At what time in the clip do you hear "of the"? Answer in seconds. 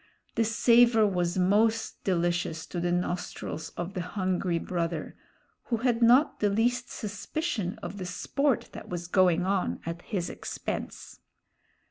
3.77-4.01, 7.83-8.07